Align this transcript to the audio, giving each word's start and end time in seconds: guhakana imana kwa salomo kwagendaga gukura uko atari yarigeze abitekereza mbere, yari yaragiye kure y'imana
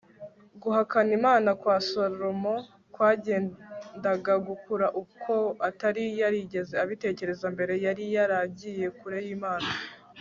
guhakana 0.61 1.11
imana 1.19 1.49
kwa 1.61 1.77
salomo 1.89 2.55
kwagendaga 2.93 4.33
gukura 4.47 4.87
uko 5.01 5.33
atari 5.69 6.03
yarigeze 6.21 6.73
abitekereza 6.83 7.45
mbere, 7.55 7.73
yari 7.85 8.03
yaragiye 8.15 8.87
kure 8.99 9.19
y'imana 9.27 9.69